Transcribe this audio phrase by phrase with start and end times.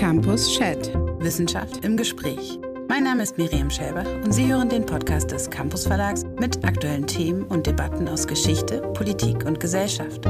[0.00, 0.94] Campus Chat.
[1.18, 2.58] Wissenschaft im Gespräch.
[2.88, 7.06] Mein Name ist Miriam Schäber und Sie hören den Podcast des Campus Verlags mit aktuellen
[7.06, 10.24] Themen und Debatten aus Geschichte, Politik und Gesellschaft.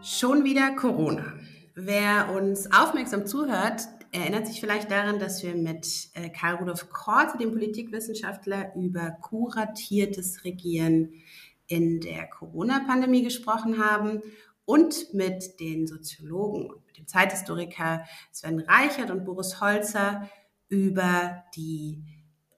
[0.00, 1.34] Schon wieder Corona.
[1.74, 7.36] Wer uns aufmerksam zuhört, erinnert sich vielleicht daran, dass wir mit äh, Karl Rudolf Korte,
[7.36, 11.12] dem Politikwissenschaftler, über kuratiertes Regieren
[11.66, 14.22] in der Corona-Pandemie gesprochen haben
[14.64, 20.28] und mit den Soziologen und dem Zeithistoriker Sven Reichert und Boris Holzer
[20.68, 22.02] über die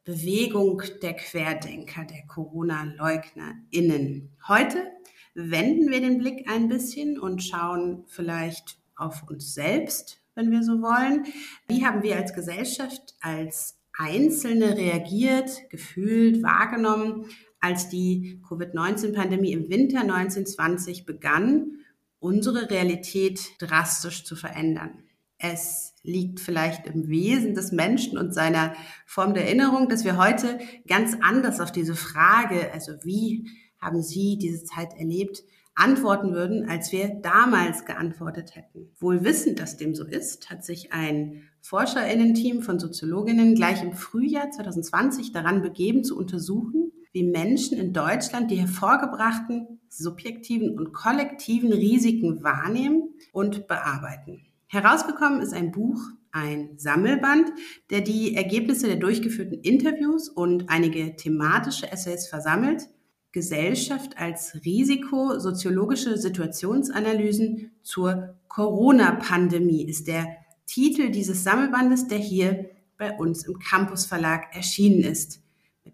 [0.05, 4.31] Bewegung der Querdenker, der Corona-LeugnerInnen.
[4.49, 4.91] Heute
[5.35, 10.83] wenden wir den Blick ein bisschen und schauen vielleicht auf uns selbst, wenn wir so
[10.83, 11.27] wollen.
[11.69, 17.27] Wie haben wir als Gesellschaft, als Einzelne reagiert, gefühlt, wahrgenommen,
[17.61, 21.80] als die Covid-19-Pandemie im Winter 1920 begann
[22.21, 25.03] unsere Realität drastisch zu verändern.
[25.39, 28.75] Es liegt vielleicht im Wesen des Menschen und seiner
[29.07, 33.49] Form der Erinnerung, dass wir heute ganz anders auf diese Frage, also wie
[33.81, 35.43] haben Sie diese Zeit erlebt,
[35.75, 38.91] antworten würden, als wir damals geantwortet hätten.
[38.99, 44.51] Wohl wissend, dass dem so ist, hat sich ein Forscherinnen-Team von Soziologinnen gleich im Frühjahr
[44.51, 52.43] 2020 daran begeben, zu untersuchen, wie Menschen in Deutschland die hervorgebrachten subjektiven und kollektiven Risiken
[52.43, 54.47] wahrnehmen und bearbeiten.
[54.69, 56.01] Herausgekommen ist ein Buch,
[56.31, 57.51] ein Sammelband,
[57.91, 62.89] der die Ergebnisse der durchgeführten Interviews und einige thematische Essays versammelt.
[63.33, 70.27] Gesellschaft als Risiko, soziologische Situationsanalysen zur Corona-Pandemie ist der
[70.67, 75.41] Titel dieses Sammelbandes, der hier bei uns im Campus Verlag erschienen ist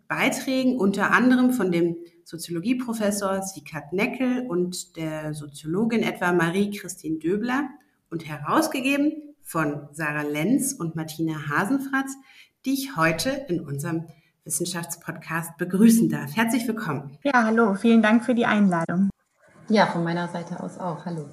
[0.08, 7.68] Beiträgen unter anderem von dem Soziologieprofessor Sikat Neckel und der Soziologin etwa Marie-Christine Döbler
[8.10, 9.12] und herausgegeben
[9.42, 12.14] von Sarah Lenz und Martina Hasenfratz,
[12.64, 14.06] die ich heute in unserem
[14.44, 16.36] Wissenschaftspodcast begrüßen darf.
[16.36, 17.18] Herzlich willkommen.
[17.22, 19.10] Ja, hallo, vielen Dank für die Einladung.
[19.68, 21.04] Ja, von meiner Seite aus auch.
[21.04, 21.28] Hallo.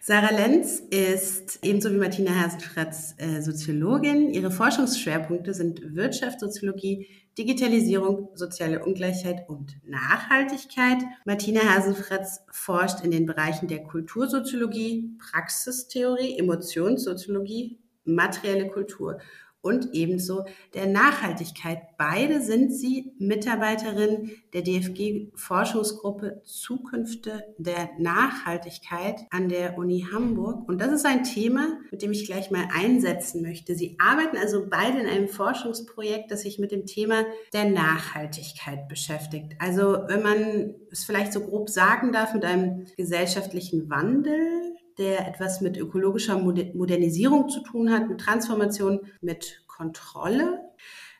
[0.00, 4.30] Sarah Lenz ist ebenso wie Martina Hasenfratz äh, Soziologin.
[4.30, 7.06] Ihre Forschungsschwerpunkte sind Wirtschaftssoziologie,
[7.38, 10.98] Digitalisierung, soziale Ungleichheit und Nachhaltigkeit.
[11.24, 19.20] Martina Hasenfratz forscht in den Bereichen der Kultursoziologie, Praxistheorie, Emotionssoziologie, materielle Kultur
[19.60, 21.78] und ebenso der Nachhaltigkeit.
[21.98, 30.68] Beide sind sie Mitarbeiterin der DFG-Forschungsgruppe Zukünfte der Nachhaltigkeit an der Uni Hamburg.
[30.68, 33.74] Und das ist ein Thema, mit dem ich gleich mal einsetzen möchte.
[33.74, 39.54] Sie arbeiten also beide in einem Forschungsprojekt, das sich mit dem Thema der Nachhaltigkeit beschäftigt.
[39.58, 44.67] Also wenn man es vielleicht so grob sagen darf, mit einem gesellschaftlichen Wandel,
[44.98, 50.60] der etwas mit ökologischer Modernisierung zu tun hat, mit Transformation, mit Kontrolle.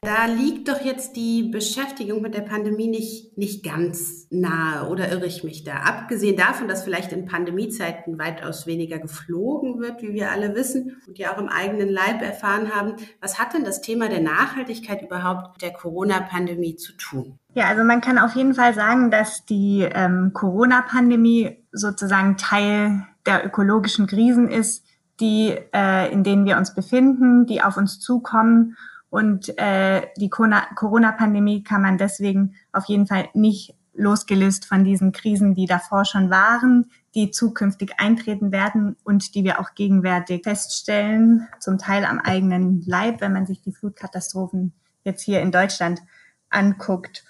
[0.00, 5.26] Da liegt doch jetzt die Beschäftigung mit der Pandemie nicht, nicht ganz nahe, oder irre
[5.26, 5.78] ich mich da?
[5.78, 11.18] Abgesehen davon, dass vielleicht in Pandemiezeiten weitaus weniger geflogen wird, wie wir alle wissen und
[11.18, 15.54] ja auch im eigenen Leib erfahren haben, was hat denn das Thema der Nachhaltigkeit überhaupt
[15.54, 17.40] mit der Corona-Pandemie zu tun?
[17.54, 23.46] Ja, also man kann auf jeden Fall sagen, dass die ähm, Corona-Pandemie sozusagen Teil der
[23.46, 24.84] ökologischen Krisen ist,
[25.20, 28.76] die, äh, in denen wir uns befinden, die auf uns zukommen.
[29.10, 35.54] Und äh, die Corona-Pandemie kann man deswegen auf jeden Fall nicht losgelöst von diesen Krisen,
[35.54, 41.78] die davor schon waren, die zukünftig eintreten werden und die wir auch gegenwärtig feststellen, zum
[41.78, 44.72] Teil am eigenen Leib, wenn man sich die Flutkatastrophen
[45.04, 46.00] jetzt hier in Deutschland
[46.48, 47.24] anguckt.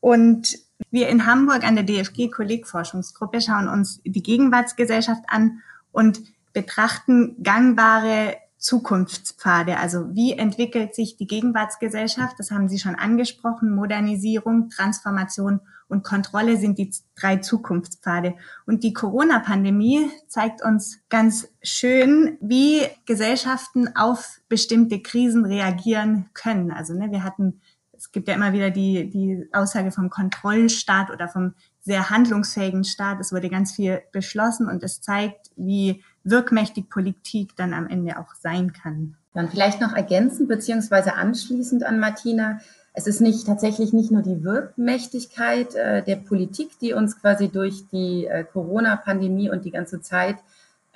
[0.00, 0.56] Und
[0.94, 5.60] wir in Hamburg an der DFG Kollegforschungsgruppe schauen uns die Gegenwartsgesellschaft an
[5.92, 6.22] und
[6.54, 9.76] betrachten gangbare Zukunftspfade.
[9.76, 12.38] Also wie entwickelt sich die Gegenwartsgesellschaft?
[12.38, 13.74] Das haben Sie schon angesprochen.
[13.74, 18.36] Modernisierung, Transformation und Kontrolle sind die drei Zukunftspfade.
[18.64, 26.70] Und die Corona-Pandemie zeigt uns ganz schön, wie Gesellschaften auf bestimmte Krisen reagieren können.
[26.70, 27.60] Also ne, wir hatten
[28.04, 33.18] es gibt ja immer wieder die, die Aussage vom Kontrollstaat oder vom sehr handlungsfähigen Staat.
[33.18, 38.34] Es wurde ganz viel beschlossen und es zeigt, wie wirkmächtig Politik dann am Ende auch
[38.34, 39.16] sein kann.
[39.32, 42.60] Dann vielleicht noch ergänzend beziehungsweise anschließend an Martina.
[42.92, 47.88] Es ist nicht tatsächlich nicht nur die Wirkmächtigkeit äh, der Politik, die uns quasi durch
[47.90, 50.36] die äh, Corona-Pandemie und die ganze Zeit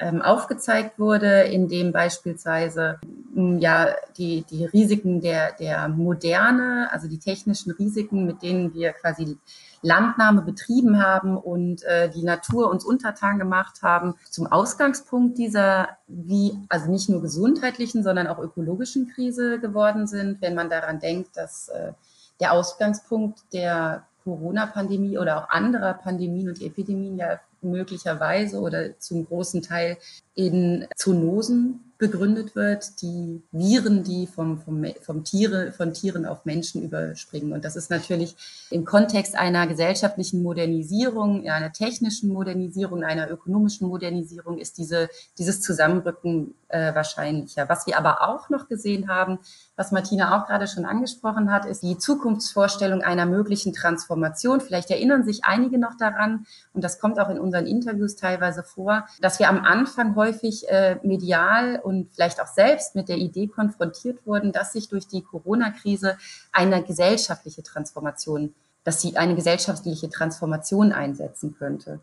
[0.00, 3.00] aufgezeigt wurde, indem beispielsweise
[3.35, 9.37] ja die, die Risiken der, der Moderne, also die technischen Risiken, mit denen wir quasi
[9.83, 16.59] Landnahme betrieben haben und äh, die Natur uns untertan gemacht haben, zum Ausgangspunkt dieser, wie,
[16.69, 21.69] also nicht nur gesundheitlichen, sondern auch ökologischen Krise geworden sind, wenn man daran denkt, dass
[21.69, 21.93] äh,
[22.41, 29.63] der Ausgangspunkt der Corona-Pandemie oder auch anderer Pandemien und Epidemien ja möglicherweise oder zum großen
[29.63, 29.99] Teil
[30.35, 36.85] in Zoonosen begründet wird, die Viren, die vom, vom, vom Tiere, von Tieren auf Menschen
[36.85, 37.53] überspringen.
[37.53, 38.37] Und das ist natürlich
[38.71, 45.09] im Kontext einer gesellschaftlichen Modernisierung, einer technischen Modernisierung, einer ökonomischen Modernisierung ist diese,
[45.39, 47.69] dieses Zusammenrücken äh, wahrscheinlicher.
[47.69, 49.41] Was wir aber auch noch gesehen haben,
[49.75, 54.61] was Martina auch gerade schon angesprochen hat, ist die Zukunftsvorstellung einer möglichen Transformation.
[54.61, 59.06] Vielleicht erinnern sich einige noch daran, und das kommt auch in unseren Interviews teilweise vor,
[59.21, 64.27] dass wir am Anfang häufig äh, medial und vielleicht auch selbst mit der Idee konfrontiert
[64.27, 66.17] wurden, dass sich durch die Corona-Krise
[66.53, 68.55] eine gesellschaftliche Transformation,
[68.85, 72.00] dass sie eine gesellschaftliche Transformation einsetzen könnte.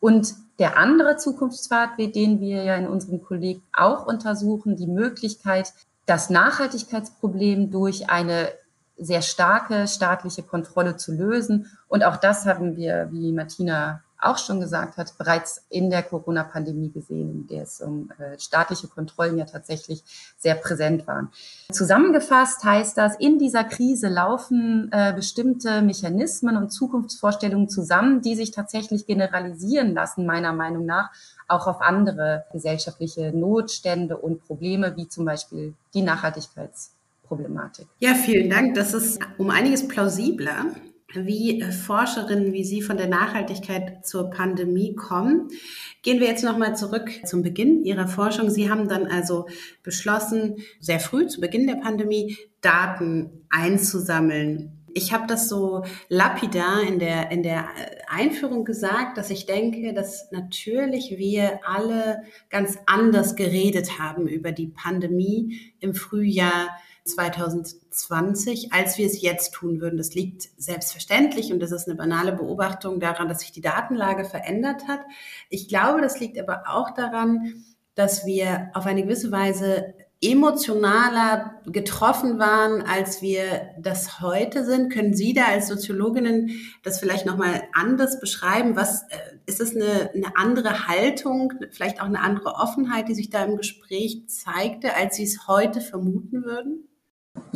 [0.00, 5.72] Und der andere Zukunftspfad, den wir ja in unserem Kolleg auch untersuchen, die Möglichkeit,
[6.06, 8.48] das Nachhaltigkeitsproblem durch eine
[8.98, 11.70] sehr starke staatliche Kontrolle zu lösen.
[11.88, 16.90] Und auch das haben wir, wie Martina auch schon gesagt hat, bereits in der Corona-Pandemie
[16.90, 20.02] gesehen, in der es um äh, staatliche Kontrollen ja tatsächlich
[20.38, 21.30] sehr präsent waren.
[21.72, 28.50] Zusammengefasst heißt das, in dieser Krise laufen äh, bestimmte Mechanismen und Zukunftsvorstellungen zusammen, die sich
[28.50, 31.10] tatsächlich generalisieren lassen, meiner Meinung nach,
[31.48, 37.86] auch auf andere gesellschaftliche Notstände und Probleme, wie zum Beispiel die Nachhaltigkeitsproblematik.
[38.00, 38.74] Ja, vielen Dank.
[38.74, 40.66] Das ist um einiges plausibler
[41.14, 45.48] wie äh, Forscherinnen wie Sie von der Nachhaltigkeit zur Pandemie kommen.
[46.02, 48.50] Gehen wir jetzt nochmal zurück zum Beginn Ihrer Forschung.
[48.50, 49.46] Sie haben dann also
[49.82, 54.72] beschlossen, sehr früh zu Beginn der Pandemie Daten einzusammeln.
[54.94, 59.92] Ich habe das so lapidar in der, in der äh, Einführung gesagt, dass ich denke,
[59.92, 66.70] dass natürlich wir alle ganz anders geredet haben über die Pandemie im Frühjahr
[67.06, 69.96] 2020, als wir es jetzt tun würden.
[69.96, 74.88] Das liegt selbstverständlich und das ist eine banale Beobachtung daran, dass sich die Datenlage verändert
[74.88, 75.00] hat.
[75.48, 77.64] Ich glaube, das liegt aber auch daran,
[77.94, 84.90] dass wir auf eine gewisse Weise emotionaler getroffen waren, als wir das heute sind.
[84.90, 86.50] Können Sie da als Soziologinnen
[86.82, 88.76] das vielleicht nochmal anders beschreiben?
[88.76, 93.28] Was äh, ist es eine, eine andere Haltung, vielleicht auch eine andere Offenheit, die sich
[93.28, 96.88] da im Gespräch zeigte, als Sie es heute vermuten würden?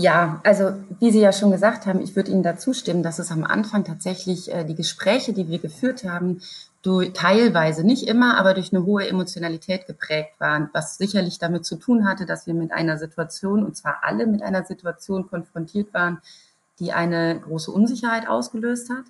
[0.00, 3.30] Ja, also wie Sie ja schon gesagt haben, ich würde Ihnen dazu stimmen, dass es
[3.30, 6.40] am Anfang tatsächlich äh, die Gespräche, die wir geführt haben,
[6.80, 11.76] durch, teilweise, nicht immer, aber durch eine hohe Emotionalität geprägt waren, was sicherlich damit zu
[11.76, 16.22] tun hatte, dass wir mit einer Situation, und zwar alle mit einer Situation konfrontiert waren,
[16.78, 19.04] die eine große Unsicherheit ausgelöst hat.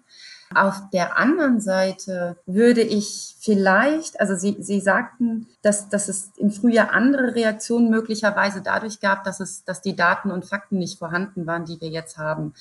[0.52, 6.50] Auf der anderen Seite würde ich vielleicht, also Sie, Sie sagten, dass, dass es im
[6.50, 11.46] Frühjahr andere Reaktionen möglicherweise dadurch gab, dass es, dass die Daten und Fakten nicht vorhanden
[11.46, 12.54] waren, die wir jetzt haben.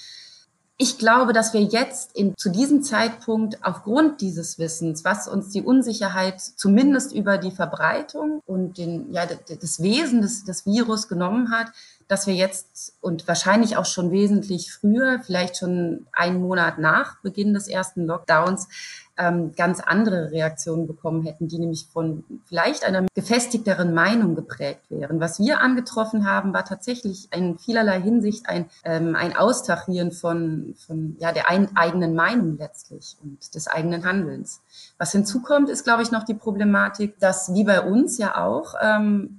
[0.77, 5.63] Ich glaube, dass wir jetzt in, zu diesem Zeitpunkt aufgrund dieses Wissens, was uns die
[5.63, 11.71] Unsicherheit zumindest über die Verbreitung und den, ja, das Wesen des, des Virus genommen hat,
[12.09, 17.53] dass wir jetzt und wahrscheinlich auch schon wesentlich früher, vielleicht schon einen Monat nach Beginn
[17.53, 18.67] des ersten Lockdowns,
[19.19, 25.19] ähm, ganz andere Reaktionen bekommen hätten, die nämlich von vielleicht einer gefestigteren Meinung geprägt wären.
[25.19, 31.15] Was wir angetroffen haben, war tatsächlich in vielerlei Hinsicht ein, ähm, ein Austarieren von, von
[31.19, 34.61] ja, der ein, eigenen Meinung letztlich und des eigenen Handelns.
[34.97, 39.38] Was hinzukommt, ist, glaube ich, noch die Problematik, dass wie bei uns ja auch ähm,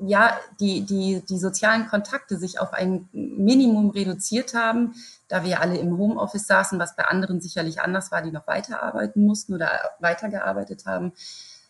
[0.00, 4.94] ja, die, die, die sozialen Kontakte sich auf ein Minimum reduziert haben,
[5.28, 9.24] da wir alle im Homeoffice saßen, was bei anderen sicherlich anders war, die noch weiterarbeiten
[9.24, 11.12] mussten oder weitergearbeitet haben.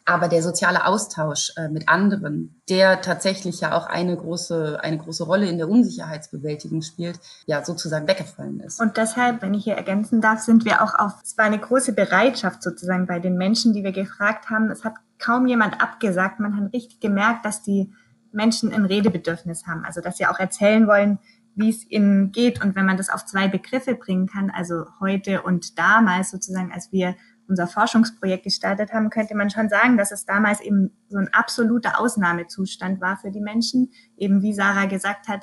[0.05, 5.23] Aber der soziale Austausch äh, mit anderen, der tatsächlich ja auch eine große, eine große
[5.23, 8.81] Rolle in der Unsicherheitsbewältigung spielt, ja sozusagen weggefallen ist.
[8.81, 11.93] Und deshalb, wenn ich hier ergänzen darf, sind wir auch auf, es war eine große
[11.93, 14.71] Bereitschaft sozusagen bei den Menschen, die wir gefragt haben.
[14.71, 16.41] Es hat kaum jemand abgesagt.
[16.41, 17.93] Man hat richtig gemerkt, dass die
[18.33, 19.85] Menschen ein Redebedürfnis haben.
[19.85, 21.19] Also dass sie auch erzählen wollen,
[21.55, 22.63] wie es ihnen geht.
[22.63, 26.93] Und wenn man das auf zwei Begriffe bringen kann, also heute und damals sozusagen, als
[26.93, 27.17] wir
[27.49, 31.99] unser Forschungsprojekt gestartet haben, könnte man schon sagen, dass es damals eben so ein absoluter
[31.99, 33.91] Ausnahmezustand war für die Menschen.
[34.17, 35.43] Eben wie Sarah gesagt hat,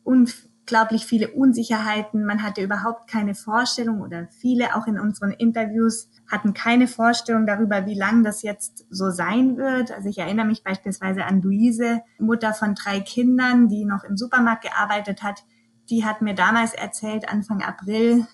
[0.66, 2.26] unglaublich viele Unsicherheiten.
[2.26, 7.86] Man hatte überhaupt keine Vorstellung oder viele auch in unseren Interviews hatten keine Vorstellung darüber,
[7.86, 9.92] wie lang das jetzt so sein wird.
[9.92, 14.64] Also ich erinnere mich beispielsweise an Luise, Mutter von drei Kindern, die noch im Supermarkt
[14.64, 15.44] gearbeitet hat.
[15.92, 18.26] Die hat mir damals erzählt, Anfang April,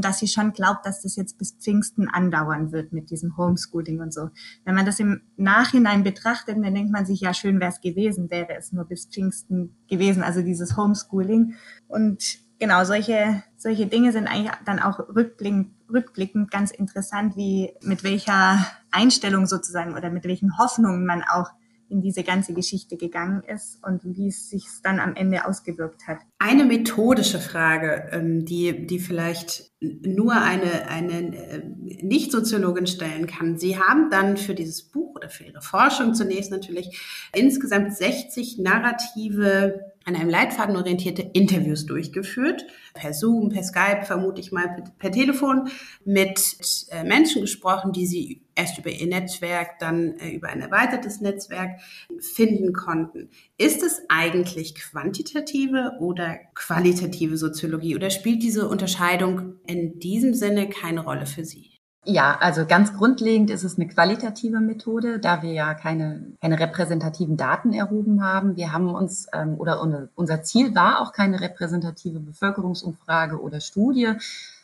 [0.00, 4.12] dass sie schon glaubt, dass das jetzt bis Pfingsten andauern wird mit diesem Homeschooling und
[4.12, 4.30] so.
[4.64, 8.30] Wenn man das im Nachhinein betrachtet, dann denkt man sich, ja, schön wäre es gewesen,
[8.30, 11.54] wäre es nur bis Pfingsten gewesen, also dieses Homeschooling.
[11.88, 18.04] Und genau, solche, solche Dinge sind eigentlich dann auch rückblickend, rückblickend ganz interessant, wie mit
[18.04, 21.50] welcher Einstellung sozusagen oder mit welchen Hoffnungen man auch
[21.90, 26.18] in diese ganze Geschichte gegangen ist und wie es sich dann am Ende ausgewirkt hat.
[26.38, 31.62] Eine methodische Frage, ähm, die, die vielleicht nur eine, eine äh,
[32.02, 33.58] Nicht-Soziologin stellen kann.
[33.58, 39.89] Sie haben dann für dieses Buch oder für Ihre Forschung zunächst natürlich insgesamt 60 narrative
[40.04, 42.64] an einem Leitfaden orientierte Interviews durchgeführt.
[42.94, 45.68] Per Zoom, per Skype, vermute ich mal, per, Telefon
[46.04, 46.56] mit
[46.90, 51.80] äh, Menschen gesprochen, die sie erst über ihr Netzwerk, dann äh, über ein erweitertes Netzwerk
[52.18, 53.28] finden konnten.
[53.58, 61.04] Ist es eigentlich quantitative oder qualitative Soziologie oder spielt diese Unterscheidung in diesem Sinne keine
[61.04, 61.79] Rolle für Sie?
[62.06, 67.36] Ja, also ganz grundlegend ist es eine qualitative Methode, da wir ja keine, keine repräsentativen
[67.36, 68.56] Daten erhoben haben.
[68.56, 69.82] Wir haben uns, ähm, oder
[70.14, 74.14] unser Ziel war auch keine repräsentative Bevölkerungsumfrage oder Studie,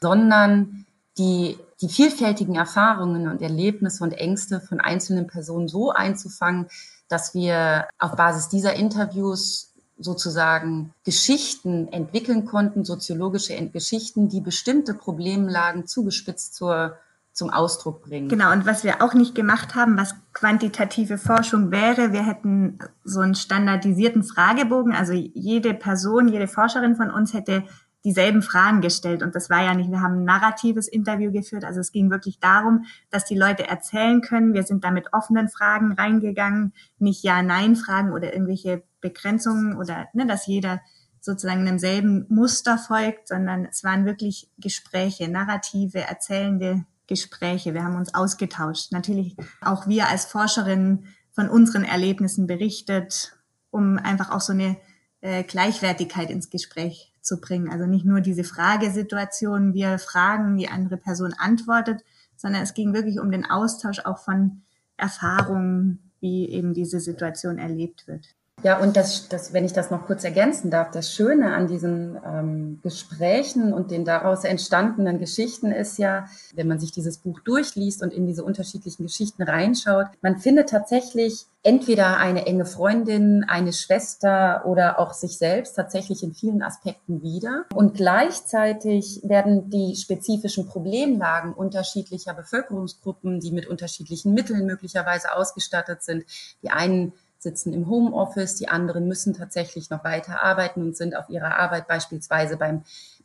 [0.00, 0.86] sondern
[1.18, 6.68] die, die vielfältigen Erfahrungen und Erlebnisse und Ängste von einzelnen Personen so einzufangen,
[7.08, 15.86] dass wir auf Basis dieser Interviews sozusagen Geschichten entwickeln konnten, soziologische Geschichten, die bestimmte Problemlagen
[15.86, 16.96] zugespitzt zur
[17.36, 18.30] zum Ausdruck bringen.
[18.30, 23.20] Genau, und was wir auch nicht gemacht haben, was quantitative Forschung wäre, wir hätten so
[23.20, 27.64] einen standardisierten Fragebogen, also jede Person, jede Forscherin von uns hätte
[28.06, 29.22] dieselben Fragen gestellt.
[29.22, 31.64] Und das war ja nicht, wir haben ein narratives Interview geführt.
[31.64, 34.54] Also es ging wirklich darum, dass die Leute erzählen können.
[34.54, 40.46] Wir sind da mit offenen Fragen reingegangen, nicht Ja-Nein-Fragen oder irgendwelche Begrenzungen oder ne, dass
[40.46, 40.80] jeder
[41.20, 47.96] sozusagen einem selben Muster folgt, sondern es waren wirklich Gespräche, narrative, erzählende Gespräche, wir haben
[47.96, 48.92] uns ausgetauscht.
[48.92, 53.36] Natürlich auch wir als Forscherinnen von unseren Erlebnissen berichtet,
[53.70, 54.76] um einfach auch so eine
[55.20, 57.70] äh, Gleichwertigkeit ins Gespräch zu bringen.
[57.70, 62.02] Also nicht nur diese Fragesituation, wir fragen, die andere Person antwortet,
[62.36, 64.62] sondern es ging wirklich um den Austausch auch von
[64.96, 68.35] Erfahrungen, wie eben diese Situation erlebt wird.
[68.62, 72.18] Ja, und das, das, wenn ich das noch kurz ergänzen darf, das Schöne an diesen
[72.26, 78.02] ähm, Gesprächen und den daraus entstandenen Geschichten ist ja, wenn man sich dieses Buch durchliest
[78.02, 84.64] und in diese unterschiedlichen Geschichten reinschaut, man findet tatsächlich entweder eine enge Freundin, eine Schwester
[84.66, 87.66] oder auch sich selbst tatsächlich in vielen Aspekten wieder.
[87.75, 96.25] Und gleichzeitig werden die spezifischen Problemlagen unterschiedlicher Bevölkerungsgruppen, die mit unterschiedlichen Mitteln möglicherweise ausgestattet sind,
[96.62, 101.28] die einen sitzen im Homeoffice, die anderen müssen tatsächlich noch weiter arbeiten und sind auf
[101.28, 102.82] ihrer Arbeit beispielsweise beim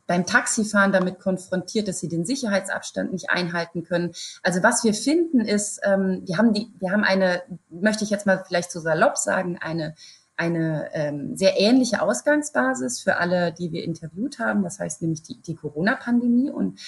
[0.08, 4.12] beim Taxifahren damit konfrontiert, dass sie den Sicherheitsabstand nicht einhalten können.
[4.42, 8.26] Also was wir finden ist, ähm, wir haben die, wir haben eine, möchte ich jetzt
[8.26, 9.94] mal vielleicht so salopp sagen, eine
[10.34, 14.62] eine ähm, sehr ähnliche Ausgangsbasis für alle, die wir interviewt haben.
[14.64, 16.80] Das heißt nämlich die, die Corona-Pandemie und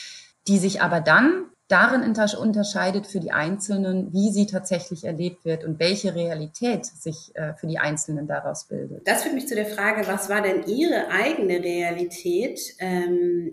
[0.48, 5.78] die sich aber dann darin unterscheidet für die Einzelnen, wie sie tatsächlich erlebt wird und
[5.78, 9.06] welche Realität sich äh, für die Einzelnen daraus bildet.
[9.08, 13.52] Das führt mich zu der Frage, was war denn Ihre eigene Realität ähm,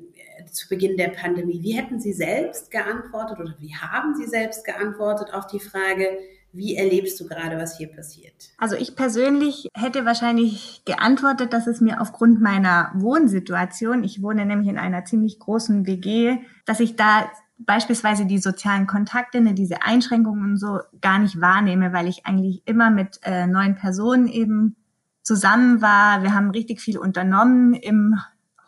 [0.51, 1.61] zu Beginn der Pandemie?
[1.61, 6.17] Wie hätten Sie selbst geantwortet oder wie haben Sie selbst geantwortet auf die Frage,
[6.53, 8.33] wie erlebst du gerade, was hier passiert?
[8.57, 14.67] Also ich persönlich hätte wahrscheinlich geantwortet, dass es mir aufgrund meiner Wohnsituation, ich wohne nämlich
[14.67, 17.31] in einer ziemlich großen WG, dass ich da
[17.65, 22.63] beispielsweise die sozialen Kontakte, ne, diese Einschränkungen und so gar nicht wahrnehme, weil ich eigentlich
[22.65, 24.75] immer mit äh, neuen Personen eben
[25.23, 26.23] zusammen war.
[26.23, 28.19] Wir haben richtig viel unternommen im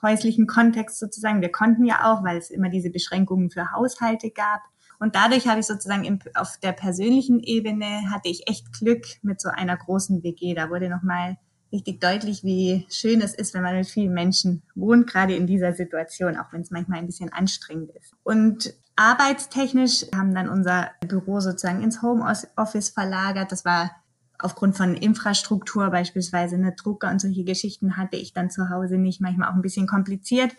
[0.01, 1.41] häuslichen Kontext sozusagen.
[1.41, 4.61] Wir konnten ja auch, weil es immer diese Beschränkungen für Haushalte gab.
[4.99, 9.41] Und dadurch habe ich sozusagen im, auf der persönlichen Ebene hatte ich echt Glück mit
[9.41, 10.53] so einer großen WG.
[10.53, 11.37] Da wurde nochmal
[11.71, 15.73] richtig deutlich, wie schön es ist, wenn man mit vielen Menschen wohnt, gerade in dieser
[15.73, 18.13] Situation, auch wenn es manchmal ein bisschen anstrengend ist.
[18.23, 23.51] Und Arbeitstechnisch haben dann unser Büro sozusagen ins Homeoffice verlagert.
[23.51, 23.91] Das war
[24.39, 29.21] aufgrund von Infrastruktur, beispielsweise eine Drucker und solche Geschichten hatte ich dann zu Hause nicht,
[29.21, 30.55] manchmal auch ein bisschen kompliziert.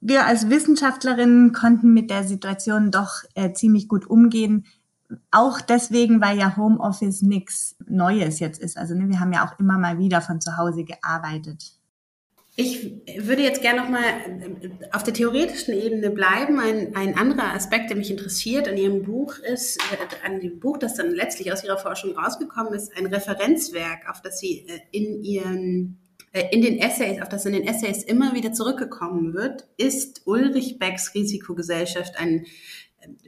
[0.00, 4.66] Wir als Wissenschaftlerinnen konnten mit der Situation doch äh, ziemlich gut umgehen.
[5.30, 8.76] Auch deswegen, weil ja Homeoffice nichts Neues jetzt ist.
[8.76, 11.77] Also ne, wir haben ja auch immer mal wieder von zu Hause gearbeitet.
[12.60, 16.58] Ich würde jetzt gerne noch mal äh, auf der theoretischen Ebene bleiben.
[16.58, 20.76] Ein, ein anderer Aspekt, der mich interessiert an Ihrem Buch ist, äh, an dem Buch,
[20.76, 25.22] das dann letztlich aus Ihrer Forschung rausgekommen ist, ein Referenzwerk, auf das Sie äh, in
[25.22, 25.98] Ihren
[26.50, 31.14] in den Essays, auf das in den Essays immer wieder zurückgekommen wird, ist Ulrich Becks
[31.14, 32.44] Risikogesellschaft ein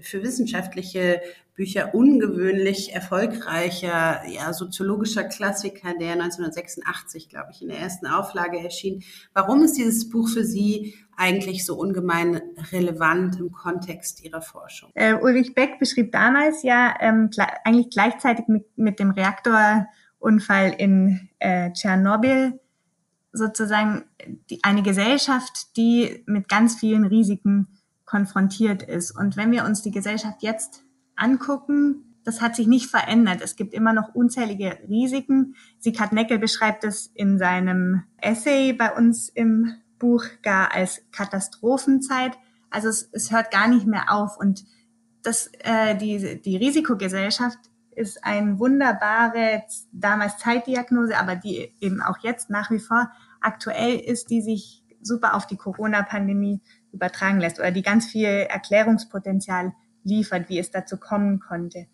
[0.03, 1.23] für wissenschaftliche
[1.61, 9.03] Bücher ungewöhnlich erfolgreicher, ja, soziologischer Klassiker, der 1986, glaube ich, in der ersten Auflage erschien.
[9.35, 12.41] Warum ist dieses Buch für Sie eigentlich so ungemein
[12.73, 14.89] relevant im Kontext Ihrer Forschung?
[14.95, 17.29] Äh, Ulrich Beck beschrieb damals ja ähm,
[17.63, 22.59] eigentlich gleichzeitig mit, mit dem Reaktorunfall in äh, Tschernobyl
[23.35, 24.05] sozusagen
[24.49, 27.67] die, eine Gesellschaft, die mit ganz vielen Risiken
[28.07, 29.11] konfrontiert ist.
[29.11, 30.85] Und wenn wir uns die Gesellschaft jetzt
[31.21, 33.41] angucken, das hat sich nicht verändert.
[33.43, 35.55] Es gibt immer noch unzählige Risiken.
[35.79, 42.39] Sikat Neckel beschreibt es in seinem Essay bei uns im Buch gar als Katastrophenzeit.
[42.71, 44.39] Also es, es hört gar nicht mehr auf.
[44.39, 44.65] Und
[45.23, 47.59] das, äh, die, die Risikogesellschaft
[47.97, 53.11] ist eine wunderbare damals Zeitdiagnose, aber die eben auch jetzt nach wie vor
[53.41, 56.61] aktuell ist, die sich super auf die Corona-Pandemie
[56.93, 59.73] übertragen lässt oder die ganz viel Erklärungspotenzial
[60.05, 61.87] liefert, wie es dazu kommen konnte.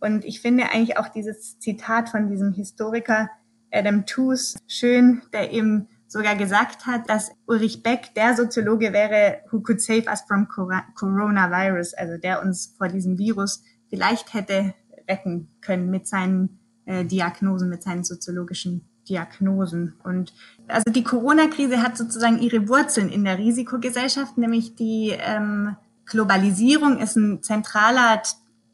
[0.00, 3.30] Und ich finde eigentlich auch dieses Zitat von diesem Historiker
[3.72, 9.60] Adam Tooze schön, der eben sogar gesagt hat, dass Ulrich Beck der Soziologe wäre, who
[9.60, 10.46] could save us from
[10.94, 14.74] coronavirus, also der uns vor diesem Virus vielleicht hätte
[15.08, 19.94] retten können mit seinen äh, Diagnosen, mit seinen soziologischen Diagnosen.
[20.04, 20.32] Und
[20.68, 27.16] also die Corona-Krise hat sozusagen ihre Wurzeln in der Risikogesellschaft, nämlich die ähm, Globalisierung ist
[27.16, 28.22] ein zentraler,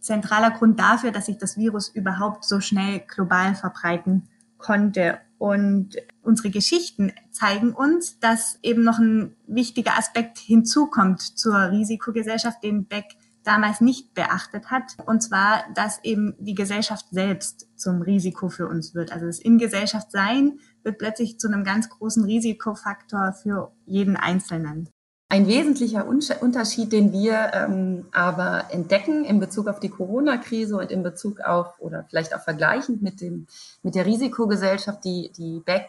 [0.00, 5.18] zentraler Grund dafür, dass sich das Virus überhaupt so schnell global verbreiten konnte.
[5.38, 12.86] Und unsere Geschichten zeigen uns, dass eben noch ein wichtiger Aspekt hinzukommt zur Risikogesellschaft, den
[12.86, 14.96] Beck damals nicht beachtet hat.
[15.06, 19.12] Und zwar, dass eben die Gesellschaft selbst zum Risiko für uns wird.
[19.12, 24.90] Also das in Gesellschaft sein wird plötzlich zu einem ganz großen Risikofaktor für jeden Einzelnen.
[25.30, 31.04] Ein wesentlicher Unterschied, den wir ähm, aber entdecken in Bezug auf die Corona-Krise und in
[31.04, 33.46] Bezug auf oder vielleicht auch vergleichend mit dem
[33.84, 35.88] mit der Risikogesellschaft, die die Beck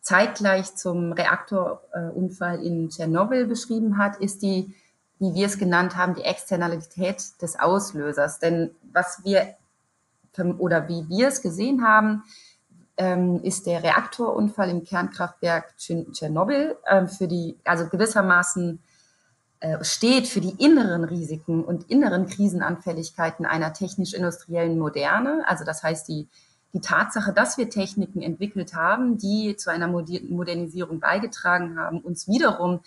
[0.00, 4.74] zeitgleich zum Reaktorunfall in Tschernobyl beschrieben hat, ist die
[5.20, 8.40] wie wir es genannt haben, die Externalität des Auslösers.
[8.40, 9.54] Denn was wir
[10.58, 12.24] oder wie wir es gesehen haben,
[12.96, 18.80] ähm, ist der Reaktorunfall im Kernkraftwerk Tschernobyl äh, für die, also gewissermaßen
[19.60, 25.42] äh, steht für die inneren Risiken und inneren Krisenanfälligkeiten einer technisch-industriellen Moderne.
[25.46, 26.28] Also das heißt, die,
[26.74, 32.80] die Tatsache, dass wir Techniken entwickelt haben, die zu einer Modernisierung beigetragen haben, uns wiederum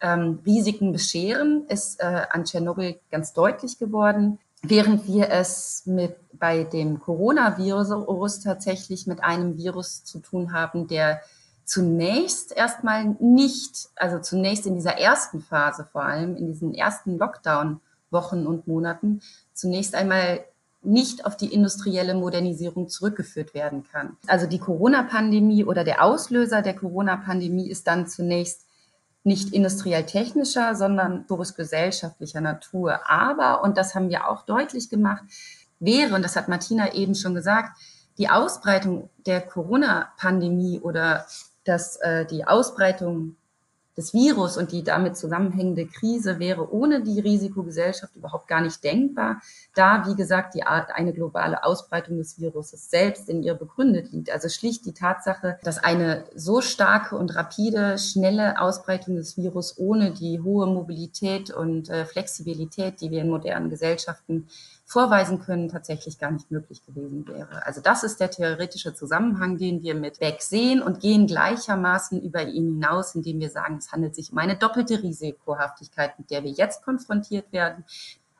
[0.00, 4.38] ähm, Risiken bescheren, ist äh, an Tschernobyl ganz deutlich geworden.
[4.66, 11.20] Während wir es mit bei dem Coronavirus tatsächlich mit einem Virus zu tun haben, der
[11.64, 18.46] zunächst erstmal nicht, also zunächst in dieser ersten Phase vor allem, in diesen ersten Lockdown-Wochen
[18.46, 19.20] und Monaten,
[19.52, 20.44] zunächst einmal
[20.82, 24.16] nicht auf die industrielle Modernisierung zurückgeführt werden kann.
[24.26, 28.63] Also die Corona-Pandemie oder der Auslöser der Corona-Pandemie ist dann zunächst
[29.24, 33.00] nicht industriell-technischer, sondern historisch-gesellschaftlicher Natur.
[33.10, 35.24] Aber, und das haben wir auch deutlich gemacht,
[35.80, 37.78] wäre, und das hat Martina eben schon gesagt,
[38.18, 41.26] die Ausbreitung der Corona-Pandemie oder
[41.64, 43.36] dass äh, die Ausbreitung
[43.96, 49.40] des Virus und die damit zusammenhängende Krise wäre ohne die Risikogesellschaft überhaupt gar nicht denkbar,
[49.74, 54.30] da, wie gesagt, die Art, eine globale Ausbreitung des Viruses selbst in ihr begründet liegt.
[54.30, 60.12] Also schlicht die Tatsache, dass eine so starke und rapide, schnelle Ausbreitung des Virus ohne
[60.12, 64.48] die hohe Mobilität und äh, Flexibilität, die wir in modernen Gesellschaften
[64.86, 67.64] vorweisen können, tatsächlich gar nicht möglich gewesen wäre.
[67.66, 72.42] Also das ist der theoretische Zusammenhang, den wir mit Beck sehen und gehen gleichermaßen über
[72.42, 76.50] ihn hinaus, indem wir sagen, es handelt sich um eine doppelte Risikohaftigkeit, mit der wir
[76.50, 77.84] jetzt konfrontiert werden,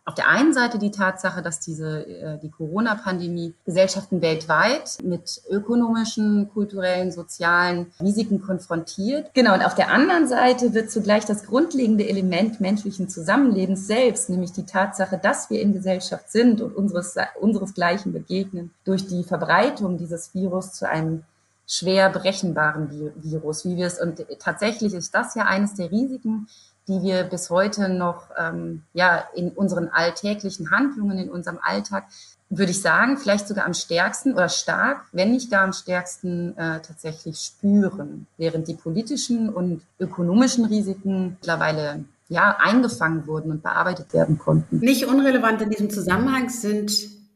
[0.06, 6.50] auf der einen Seite die Tatsache, dass diese äh, die Corona-Pandemie Gesellschaften weltweit mit ökonomischen,
[6.52, 9.30] kulturellen, sozialen Risiken konfrontiert.
[9.32, 14.52] Genau, und auf der anderen Seite wird zugleich das grundlegende Element menschlichen Zusammenlebens selbst, nämlich
[14.52, 20.34] die Tatsache, dass wir in Gesellschaft sind und unseres, unseresgleichen begegnen, durch die Verbreitung dieses
[20.34, 21.22] Virus zu einem
[21.66, 22.90] schwer berechenbaren
[23.22, 26.46] Virus, wie wir es, und tatsächlich ist das ja eines der Risiken,
[26.88, 32.05] die wir bis heute noch ähm, ja in unseren alltäglichen Handlungen, in unserem Alltag
[32.51, 36.81] würde ich sagen, vielleicht sogar am stärksten oder stark, wenn nicht gar am stärksten äh,
[36.81, 44.38] tatsächlich spüren, während die politischen und ökonomischen Risiken mittlerweile ja eingefangen wurden und bearbeitet werden
[44.38, 44.79] konnten.
[44.79, 46.92] Nicht unrelevant in diesem Zusammenhang sind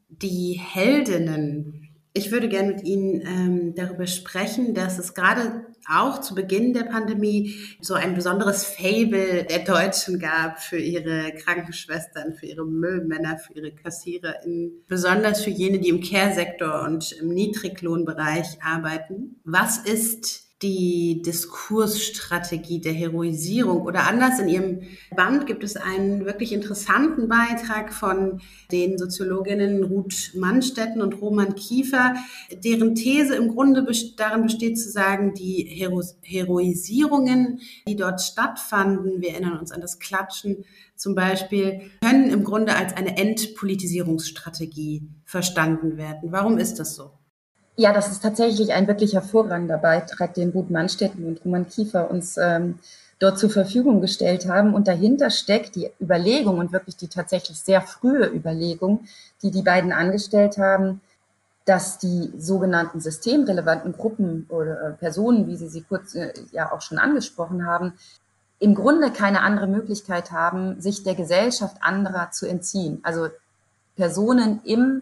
[0.09, 6.35] die Heldinnen ich würde gerne mit Ihnen ähm, darüber sprechen, dass es gerade auch zu
[6.35, 12.65] Beginn der Pandemie so ein besonderes Fable der Deutschen gab für ihre Krankenschwestern, für ihre
[12.65, 19.41] Müllmänner, für ihre KassiererInnen, besonders für jene, die im Care-Sektor und im Niedriglohnbereich arbeiten.
[19.43, 24.81] Was ist die Diskursstrategie der Heroisierung oder anders in Ihrem
[25.15, 28.41] Band gibt es einen wirklich interessanten Beitrag von
[28.71, 32.15] den Soziologinnen Ruth Mannstetten und Roman Kiefer,
[32.51, 39.31] deren These im Grunde darin besteht zu sagen, die Hero Heroisierungen, die dort stattfanden, wir
[39.31, 46.33] erinnern uns an das Klatschen zum Beispiel, können im Grunde als eine Entpolitisierungsstrategie verstanden werden.
[46.33, 47.18] Warum ist das so?
[47.79, 52.35] Ja, das ist tatsächlich ein wirklich hervorragender Beitrag, den Ruth Mannstetten und Roman Kiefer uns
[52.35, 52.77] ähm,
[53.19, 54.73] dort zur Verfügung gestellt haben.
[54.73, 59.05] Und dahinter steckt die Überlegung und wirklich die tatsächlich sehr frühe Überlegung,
[59.41, 60.99] die die beiden angestellt haben,
[61.63, 66.81] dass die sogenannten systemrelevanten Gruppen oder äh, Personen, wie Sie sie kurz äh, ja auch
[66.81, 67.93] schon angesprochen haben,
[68.59, 72.99] im Grunde keine andere Möglichkeit haben, sich der Gesellschaft anderer zu entziehen.
[73.03, 73.29] Also
[73.95, 75.01] Personen im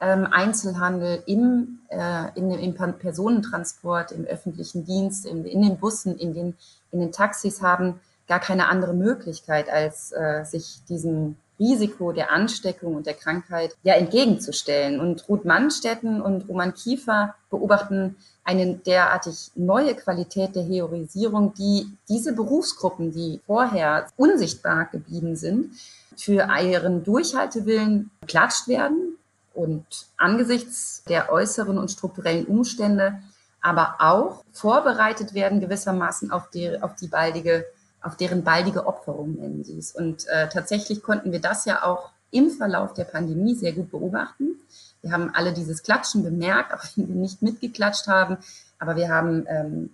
[0.00, 6.34] ähm, Einzelhandel, im, äh, in, im Personentransport, im öffentlichen Dienst, in, in den Bussen, in
[6.34, 6.56] den,
[6.90, 12.94] in den Taxis haben gar keine andere Möglichkeit, als äh, sich diesem Risiko der Ansteckung
[12.94, 14.98] und der Krankheit ja entgegenzustellen.
[14.98, 22.32] Und Ruth Mannstetten und Roman Kiefer beobachten eine derartig neue Qualität der Heroisierung, die diese
[22.32, 25.74] Berufsgruppen, die vorher unsichtbar geblieben sind,
[26.16, 29.18] für ihren Durchhaltewillen klatscht werden,
[29.60, 29.84] und
[30.16, 33.20] angesichts der äußeren und strukturellen Umstände
[33.60, 37.66] aber auch vorbereitet werden gewissermaßen auf die, auf die baldige,
[38.02, 39.92] auf deren baldige Opferung nennen sie es.
[39.92, 44.56] Und äh, tatsächlich konnten wir das ja auch im Verlauf der Pandemie sehr gut beobachten.
[45.02, 48.38] Wir haben alle dieses Klatschen bemerkt, auch wenn wir nicht mitgeklatscht haben,
[48.78, 49.90] aber wir haben ähm,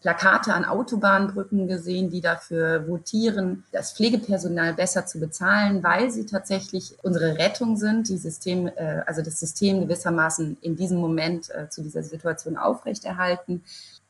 [0.00, 6.96] Plakate an Autobahnbrücken gesehen, die dafür votieren, das Pflegepersonal besser zu bezahlen, weil sie tatsächlich
[7.02, 11.82] unsere Rettung sind, die System, äh, also das System gewissermaßen in diesem Moment äh, zu
[11.82, 13.62] dieser Situation aufrechterhalten.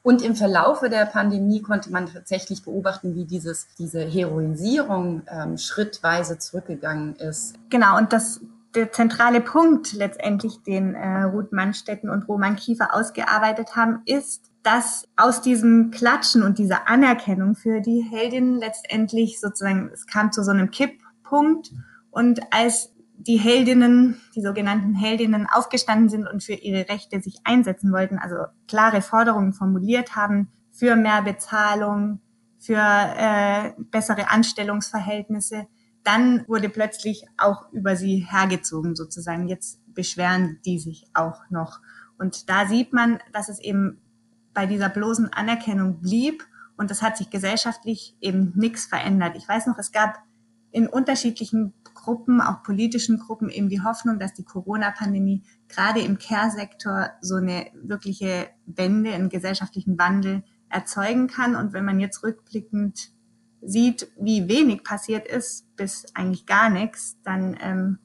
[0.03, 6.39] Und im Verlaufe der Pandemie konnte man tatsächlich beobachten, wie dieses, diese Heroisierung ähm, schrittweise
[6.39, 7.57] zurückgegangen ist.
[7.69, 8.41] Genau, und das
[8.75, 15.09] der zentrale Punkt letztendlich, den äh, Ruth Mannstetten und Roman Kiefer ausgearbeitet haben, ist, dass
[15.17, 20.51] aus diesem Klatschen und dieser Anerkennung für die Heldin letztendlich sozusagen, es kam zu so
[20.51, 21.71] einem Kipppunkt
[22.11, 27.93] und als die Heldinnen, die sogenannten Heldinnen aufgestanden sind und für ihre Rechte sich einsetzen
[27.93, 28.37] wollten, also
[28.69, 32.21] klare Forderungen formuliert haben für mehr Bezahlung,
[32.59, 35.67] für äh, bessere Anstellungsverhältnisse,
[36.05, 39.49] dann wurde plötzlich auch über sie hergezogen sozusagen.
[39.49, 41.81] Jetzt beschweren die sich auch noch.
[42.19, 44.03] Und da sieht man, dass es eben
[44.55, 46.45] bei dieser bloßen Anerkennung blieb
[46.77, 49.37] und es hat sich gesellschaftlich eben nichts verändert.
[49.37, 50.19] Ich weiß noch, es gab
[50.71, 57.11] in unterschiedlichen Gruppen, auch politischen Gruppen, eben die Hoffnung, dass die Corona-Pandemie gerade im Care-Sektor
[57.21, 61.57] so eine wirkliche Wende, einen gesellschaftlichen Wandel erzeugen kann.
[61.57, 63.11] Und wenn man jetzt rückblickend
[63.61, 67.99] sieht, wie wenig passiert ist, bis eigentlich gar nichts, dann ähm,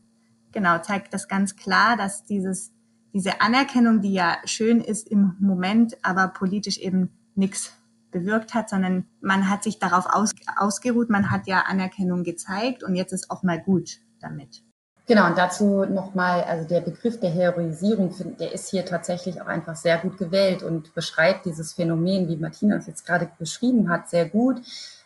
[0.52, 2.73] genau zeigt das ganz klar, dass dieses
[3.14, 7.72] diese Anerkennung, die ja schön ist im Moment, aber politisch eben nichts
[8.12, 12.96] bewirkt hat, sondern man hat sich darauf aus, ausgeruht, man hat ja Anerkennung gezeigt und
[12.96, 14.64] jetzt ist auch mal gut damit.
[15.06, 19.76] Genau, und dazu nochmal, also der Begriff der Heroisierung, der ist hier tatsächlich auch einfach
[19.76, 24.30] sehr gut gewählt und beschreibt dieses Phänomen, wie Martina es jetzt gerade beschrieben hat, sehr
[24.30, 24.62] gut,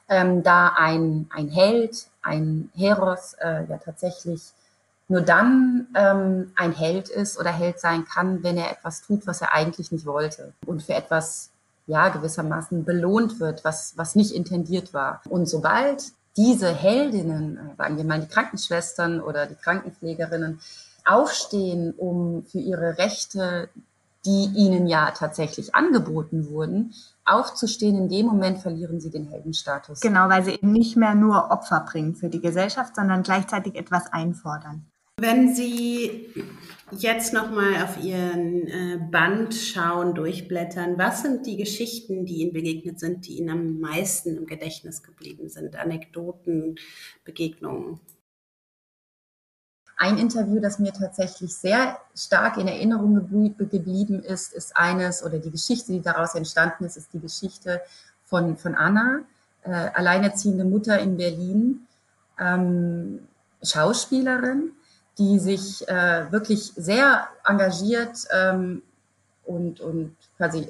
[0.07, 4.41] ähm, da ein, ein Held, ein Heros äh, ja tatsächlich
[5.07, 9.41] nur dann ähm, ein Held ist oder Held sein kann, wenn er etwas tut, was
[9.41, 11.51] er eigentlich nicht wollte und für etwas
[11.85, 15.21] ja gewissermaßen belohnt wird, was was nicht intendiert war.
[15.29, 16.03] Und sobald
[16.35, 20.59] diese Heldinnen, äh, sagen wir mal die Krankenschwestern oder die Krankenpflegerinnen,
[21.05, 23.69] aufstehen, um für ihre Rechte,
[24.25, 26.93] die ihnen ja tatsächlich angeboten wurden,
[27.23, 30.01] aufzustehen, in dem Moment verlieren sie den Heldenstatus.
[30.01, 34.11] Genau, weil sie eben nicht mehr nur Opfer bringen für die Gesellschaft, sondern gleichzeitig etwas
[34.11, 34.85] einfordern.
[35.19, 36.31] Wenn Sie
[36.91, 42.99] jetzt nochmal auf Ihren äh, Band schauen, durchblättern, was sind die Geschichten, die Ihnen begegnet
[42.99, 45.75] sind, die Ihnen am meisten im Gedächtnis geblieben sind?
[45.75, 46.75] Anekdoten,
[47.25, 47.99] Begegnungen?
[49.97, 55.49] Ein Interview, das mir tatsächlich sehr stark in Erinnerung geblieben ist, ist eines, oder die
[55.49, 57.81] Geschichte, die daraus entstanden ist, ist die Geschichte
[58.23, 59.21] von, von Anna,
[59.63, 61.87] äh, alleinerziehende Mutter in Berlin,
[62.39, 63.27] ähm,
[63.63, 64.73] Schauspielerin,
[65.17, 68.81] die sich äh, wirklich sehr engagiert ähm,
[69.45, 70.67] und, und quasi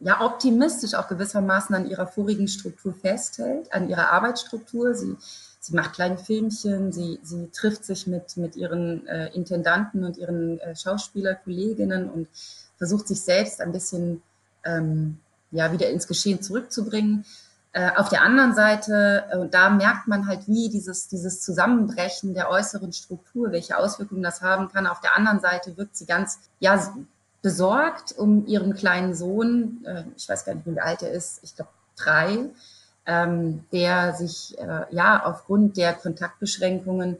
[0.00, 4.94] ja, optimistisch auch gewissermaßen an ihrer vorigen Struktur festhält, an ihrer Arbeitsstruktur.
[4.94, 5.16] Sie,
[5.60, 10.58] sie macht kleine Filmchen, sie, sie trifft sich mit, mit ihren äh, Intendanten und ihren
[10.60, 12.28] äh, Schauspielerkolleginnen und
[12.76, 14.22] versucht sich selbst ein bisschen
[14.64, 15.18] ähm,
[15.52, 17.24] ja, wieder ins Geschehen zurückzubringen.
[17.74, 22.32] Äh, auf der anderen Seite, äh, und da merkt man halt, wie dieses, dieses Zusammenbrechen
[22.32, 24.86] der äußeren Struktur, welche Auswirkungen das haben kann.
[24.86, 26.80] Auf der anderen Seite wirkt sie ganz, ja,
[27.42, 31.56] besorgt um ihren kleinen Sohn, äh, ich weiß gar nicht, wie alt er ist, ich
[31.56, 32.48] glaube drei,
[33.06, 37.16] ähm, der sich äh, ja aufgrund der Kontaktbeschränkungen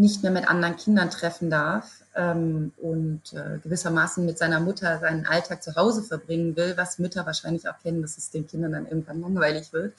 [0.00, 5.26] nicht mehr mit anderen Kindern treffen darf ähm, und äh, gewissermaßen mit seiner Mutter seinen
[5.26, 8.86] Alltag zu Hause verbringen will, was Mütter wahrscheinlich auch kennen, dass es den Kindern dann
[8.86, 9.92] irgendwann langweilig wird.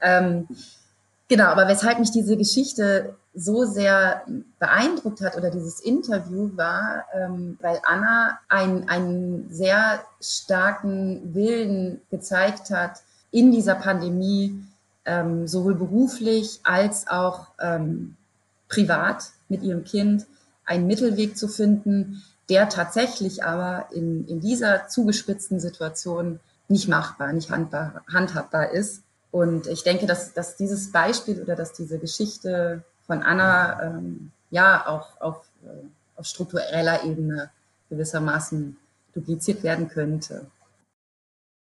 [0.00, 0.48] Ähm,
[1.28, 4.22] genau, aber weshalb mich diese Geschichte so sehr
[4.58, 12.70] beeindruckt hat oder dieses Interview war, ähm, weil Anna ein, einen sehr starken Willen gezeigt
[12.70, 14.60] hat, in dieser Pandemie
[15.04, 18.16] ähm, sowohl beruflich als auch ähm,
[18.68, 20.26] privat mit ihrem Kind
[20.64, 27.50] einen Mittelweg zu finden, der tatsächlich aber in, in dieser zugespitzten Situation nicht machbar, nicht
[27.50, 29.02] handbar, handhabbar ist.
[29.30, 34.86] Und ich denke, dass, dass dieses Beispiel oder dass diese Geschichte von Anna ähm, ja
[34.86, 37.50] auch auf, äh, auf struktureller Ebene
[37.90, 38.76] gewissermaßen
[39.14, 40.46] dupliziert werden könnte.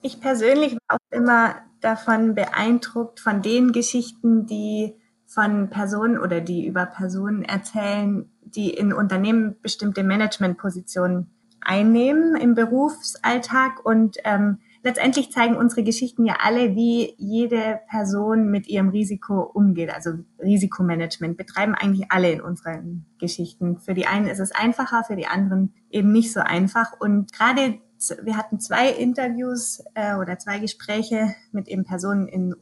[0.02, 4.96] Ich persönlich war auch immer davon beeindruckt von den Geschichten, die
[5.34, 13.86] von Personen oder die über Personen erzählen, die in Unternehmen bestimmte Managementpositionen einnehmen im Berufsalltag
[13.86, 19.94] und ähm, letztendlich zeigen unsere Geschichten ja alle, wie jede Person mit ihrem Risiko umgeht.
[19.94, 23.80] Also Risikomanagement betreiben eigentlich alle in unseren Geschichten.
[23.80, 27.00] Für die einen ist es einfacher, für die anderen eben nicht so einfach.
[27.00, 27.80] Und gerade
[28.24, 32.54] wir hatten zwei Interviews äh, oder zwei Gespräche mit eben Personen in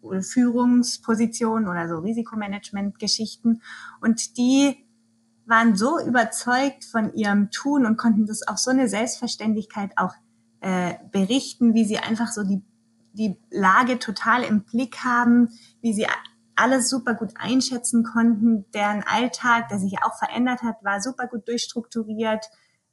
[0.00, 3.62] Unternehmensführungspositionen oder so Risikomanagement-Geschichten.
[4.00, 4.86] Und die
[5.46, 10.14] waren so überzeugt von ihrem Tun und konnten das auch so eine Selbstverständlichkeit auch
[10.60, 12.62] äh, berichten, wie sie einfach so die,
[13.12, 15.48] die Lage total im Blick haben,
[15.80, 16.06] wie sie
[16.54, 18.70] alles super gut einschätzen konnten.
[18.72, 22.46] Deren Alltag, der sich auch verändert hat, war super gut durchstrukturiert.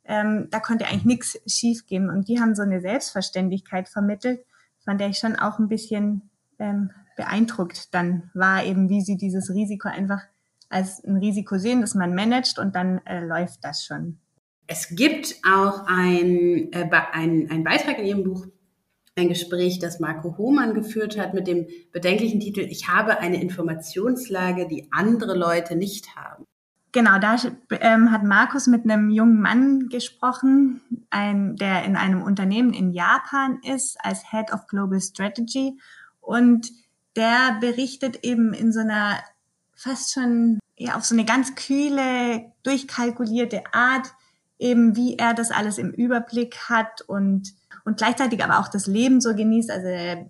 [0.06, 2.10] Ähm, da konnte eigentlich nichts schiefgehen.
[2.10, 4.46] Und die haben so eine Selbstverständlichkeit vermittelt,
[4.80, 9.50] von der ich schon auch ein bisschen ähm, beeindruckt dann war, eben wie sie dieses
[9.50, 10.22] Risiko einfach
[10.70, 14.20] als ein Risiko sehen, das man managt und dann äh, läuft das schon.
[14.67, 18.48] Es gibt auch ein, äh, ein, ein Beitrag in Ihrem Buch,
[19.15, 24.67] ein Gespräch, das Marco Hohmann geführt hat mit dem bedenklichen Titel Ich habe eine Informationslage,
[24.67, 26.43] die andere Leute nicht haben.
[26.91, 27.36] Genau, da
[27.82, 33.60] ähm, hat Markus mit einem jungen Mann gesprochen, ein, der in einem Unternehmen in Japan
[33.63, 35.78] ist als Head of Global Strategy
[36.28, 36.70] und
[37.16, 39.18] der berichtet eben in so einer
[39.74, 44.08] fast schon ja auf so eine ganz kühle, durchkalkulierte Art,
[44.60, 47.54] eben wie er das alles im Überblick hat und,
[47.86, 49.72] und gleichzeitig aber auch das Leben so genießt.
[49.72, 50.30] Also er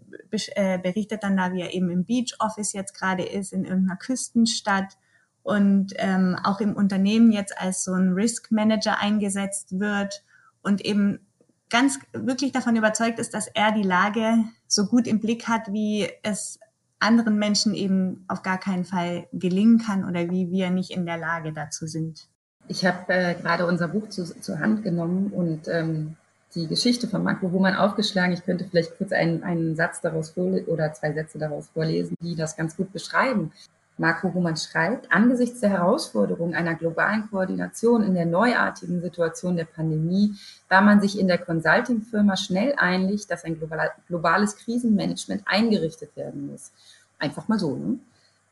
[0.56, 3.98] äh, berichtet dann da, wie er eben im Beach Office jetzt gerade ist, in irgendeiner
[3.98, 4.98] Küstenstadt
[5.42, 10.24] und ähm, auch im Unternehmen jetzt als so ein Risk Manager eingesetzt wird
[10.62, 11.27] und eben
[11.70, 16.08] ganz wirklich davon überzeugt ist, dass er die Lage so gut im Blick hat, wie
[16.24, 16.60] es
[17.00, 21.18] anderen Menschen eben auf gar keinen Fall gelingen kann oder wie wir nicht in der
[21.18, 22.28] Lage dazu sind.
[22.68, 26.16] Ich habe äh, gerade unser Buch zu, zur Hand genommen und ähm,
[26.56, 28.34] die Geschichte von Marco Hohmann aufgeschlagen.
[28.34, 32.36] Ich könnte vielleicht kurz einen, einen Satz daraus vorlesen oder zwei Sätze daraus vorlesen, die
[32.36, 33.52] das ganz gut beschreiben.
[33.98, 40.36] Marco Hohmann schreibt, angesichts der Herausforderung einer globalen Koordination in der neuartigen Situation der Pandemie
[40.70, 43.60] war man sich in der Consulting-Firma schnell einig, dass ein
[44.08, 46.72] globales Krisenmanagement eingerichtet werden muss.
[47.18, 47.76] Einfach mal so.
[47.76, 48.00] Ne?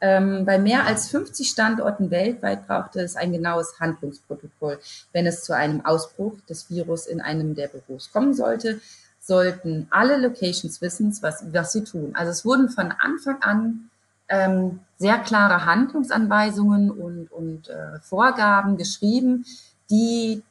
[0.01, 4.79] Ähm, bei mehr als 50 Standorten weltweit brauchte es ein genaues Handlungsprotokoll.
[5.13, 8.81] Wenn es zu einem Ausbruch des Virus in einem der Büros kommen sollte,
[9.19, 12.11] sollten alle Locations wissen, was, was sie tun.
[12.15, 13.89] Also es wurden von Anfang an
[14.29, 19.45] ähm, sehr klare Handlungsanweisungen und, und äh, Vorgaben geschrieben,
[19.89, 20.43] die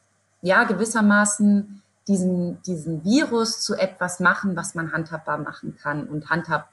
[0.43, 6.69] ja gewissermaßen diesen, diesen Virus zu etwas machen, was man handhabbar machen kann und handhab,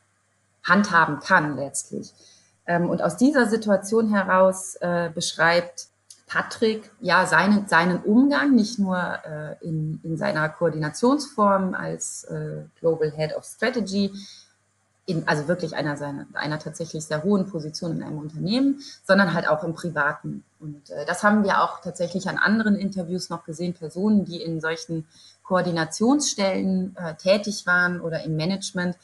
[0.63, 2.13] handhaben kann letztlich.
[2.65, 5.87] Ähm, und aus dieser Situation heraus äh, beschreibt
[6.27, 13.11] Patrick ja seinen, seinen Umgang, nicht nur äh, in, in seiner Koordinationsform als äh, Global
[13.11, 14.11] Head of Strategy,
[15.05, 19.47] in, also wirklich einer, seiner, einer tatsächlich sehr hohen Position in einem Unternehmen, sondern halt
[19.47, 20.43] auch im Privaten.
[20.59, 24.61] Und äh, das haben wir auch tatsächlich an anderen Interviews noch gesehen, Personen, die in
[24.61, 25.07] solchen
[25.43, 28.95] Koordinationsstellen äh, tätig waren oder im Management,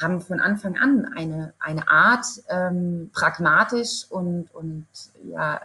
[0.00, 4.86] haben von Anfang an eine, eine Art, ähm, pragmatisch und, und
[5.24, 5.60] ja,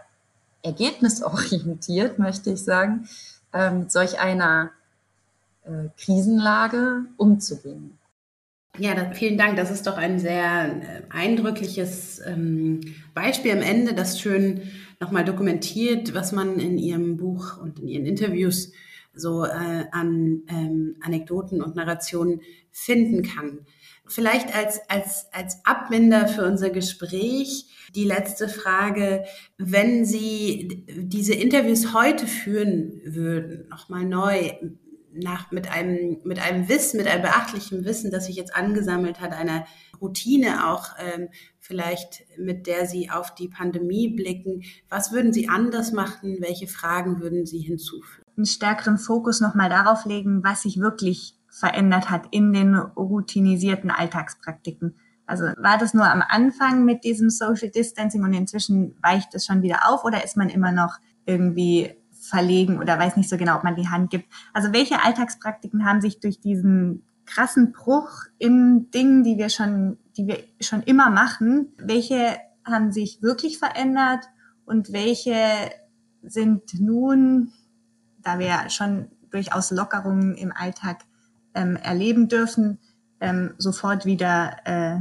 [0.62, 3.08] ergebnisorientiert, möchte ich sagen,
[3.52, 4.70] ähm, solch einer
[5.64, 7.97] äh, Krisenlage umzugehen.
[8.76, 9.56] Ja, das, vielen Dank.
[9.56, 12.80] Das ist doch ein sehr äh, eindrückliches ähm,
[13.14, 14.62] Beispiel am Ende, das schön
[15.00, 18.72] nochmal dokumentiert, was man in Ihrem Buch und in Ihren Interviews
[19.14, 23.66] so äh, an ähm, Anekdoten und Narrationen finden kann.
[24.06, 29.24] Vielleicht als, als, als Abbinder für unser Gespräch die letzte Frage,
[29.58, 34.52] wenn Sie diese Interviews heute führen würden, nochmal neu,
[35.12, 39.32] nach, mit einem, mit einem Wissen, mit einem beachtlichen Wissen, das sich jetzt angesammelt hat,
[39.32, 39.66] einer
[40.00, 44.62] Routine auch ähm, vielleicht, mit der Sie auf die Pandemie blicken.
[44.88, 46.38] Was würden Sie anders machen?
[46.40, 48.24] Welche Fragen würden Sie hinzufügen?
[48.36, 54.96] Einen stärkeren Fokus nochmal darauf legen, was sich wirklich verändert hat in den routinisierten Alltagspraktiken.
[55.26, 59.62] Also war das nur am Anfang mit diesem Social Distancing und inzwischen weicht es schon
[59.62, 61.94] wieder auf oder ist man immer noch irgendwie
[62.28, 64.26] verlegen oder weiß nicht so genau, ob man die Hand gibt?
[64.52, 70.26] Also welche Alltagspraktiken haben sich durch diesen krassen Bruch in Dingen, die wir schon, die
[70.26, 74.24] wir schon immer machen, welche haben sich wirklich verändert
[74.64, 75.36] und welche
[76.22, 77.52] sind nun,
[78.22, 81.04] da wir schon durchaus Lockerungen im Alltag
[81.54, 82.78] ähm, erleben dürfen,
[83.20, 85.00] ähm, sofort wieder äh,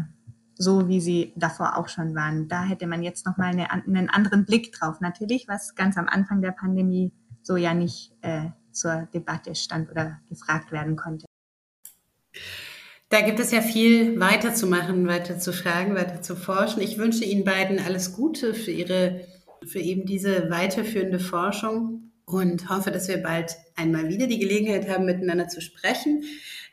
[0.57, 2.47] so, wie sie davor auch schon waren.
[2.47, 5.01] Da hätte man jetzt nochmal eine, einen anderen Blick drauf.
[5.01, 7.11] Natürlich, was ganz am Anfang der Pandemie
[7.43, 11.25] so ja nicht äh, zur Debatte stand oder gefragt werden konnte.
[13.09, 16.81] Da gibt es ja viel weiter zu machen, weiter zu fragen, weiter zu forschen.
[16.81, 19.21] Ich wünsche Ihnen beiden alles Gute für Ihre,
[19.65, 25.05] für eben diese weiterführende Forschung und hoffe, dass wir bald einmal wieder die Gelegenheit haben,
[25.05, 26.25] miteinander zu sprechen.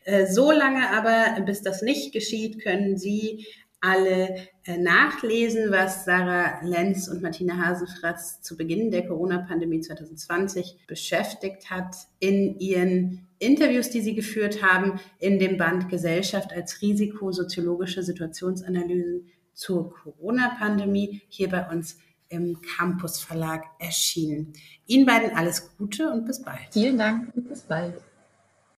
[0.02, 3.46] Äh, so lange aber, bis das nicht geschieht, können Sie
[3.84, 11.70] alle äh, nachlesen, was Sarah Lenz und Martina Hasenfratz zu Beginn der Corona-Pandemie 2020 beschäftigt
[11.70, 18.02] hat in ihren Interviews, die sie geführt haben, in dem Band Gesellschaft als Risiko, soziologische
[18.02, 21.98] Situationsanalysen zur Corona-Pandemie hier bei uns
[22.30, 24.54] im Campus Verlag erschienen.
[24.86, 26.58] Ihnen beiden alles Gute und bis bald.
[26.72, 27.94] Vielen Dank und bis bald.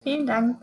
[0.02, 0.58] Vielen Dank.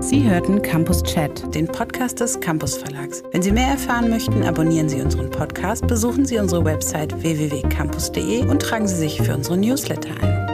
[0.00, 3.22] Sie hörten Campus Chat, den Podcast des Campus Verlags.
[3.32, 8.62] Wenn Sie mehr erfahren möchten, abonnieren Sie unseren Podcast, besuchen Sie unsere Website www.campus.de und
[8.62, 10.49] tragen Sie sich für unsere Newsletter ein.